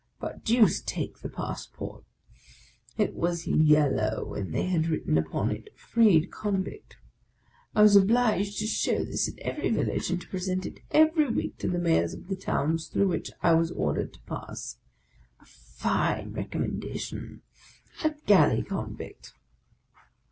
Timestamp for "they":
4.51-4.63